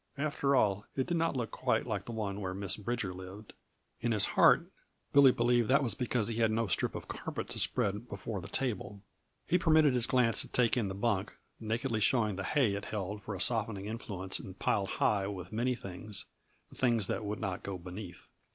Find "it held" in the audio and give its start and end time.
12.73-13.21